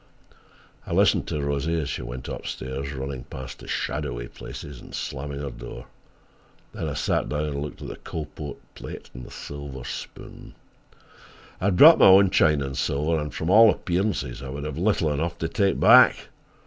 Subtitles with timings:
[0.87, 4.95] I listened to Rosie as she went up stairs, running past the shadowy places and
[4.95, 5.85] slamming her door.
[6.73, 10.55] Then I sat down and looked at the Coalport plate and the silver spoon.
[11.59, 14.79] I had brought my own china and silver, and, from all appearances, I would have
[14.79, 16.29] little enough to take back.